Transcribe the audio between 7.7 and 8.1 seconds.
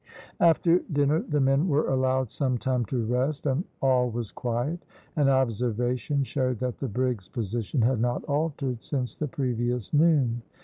had